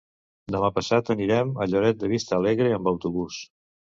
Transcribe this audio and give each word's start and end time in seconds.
Demà 0.53 0.69
passat 0.77 1.11
anirem 1.15 1.51
a 1.51 1.67
Lloret 1.73 2.01
de 2.03 2.09
Vistalegre 2.13 2.71
amb 2.79 2.91
autobús. 2.93 3.41